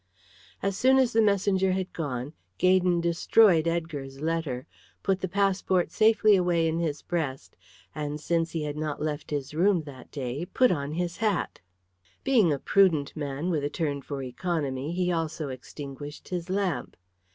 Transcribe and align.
As 0.63 0.75
soon 0.75 0.97
as 0.97 1.13
the 1.13 1.21
messenger 1.21 1.73
had 1.73 1.93
gone, 1.93 2.33
Gaydon 2.57 3.01
destroyed 3.01 3.67
Edgar's 3.67 4.19
letter, 4.19 4.65
put 5.03 5.21
the 5.21 5.27
passport 5.27 5.91
safely 5.91 6.35
away 6.35 6.67
in 6.67 6.79
his 6.79 7.03
breast, 7.03 7.55
and 7.93 8.19
since 8.19 8.49
he 8.53 8.63
had 8.63 8.75
not 8.75 8.99
left 8.99 9.29
his 9.29 9.53
room 9.53 9.83
that 9.83 10.09
day, 10.09 10.45
put 10.47 10.71
on 10.71 10.93
his 10.93 11.17
hat. 11.17 11.59
Being 12.23 12.51
a 12.51 12.57
prudent 12.57 13.15
man 13.15 13.51
with 13.51 13.63
a 13.63 13.69
turn 13.69 14.01
for 14.01 14.23
economy, 14.23 14.91
he 14.91 15.11
also 15.11 15.49
extinguished 15.49 16.29
his 16.29 16.49
lamp. 16.49 16.97